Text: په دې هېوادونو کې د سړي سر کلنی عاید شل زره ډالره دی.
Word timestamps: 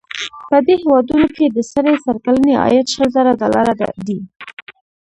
په 0.49 0.57
دې 0.65 0.75
هېوادونو 0.83 1.27
کې 1.35 1.45
د 1.55 1.59
سړي 1.71 1.95
سر 2.03 2.15
کلنی 2.25 2.53
عاید 2.61 2.87
شل 2.93 3.07
زره 3.15 3.31
ډالره 3.39 3.89
دی. 4.07 4.19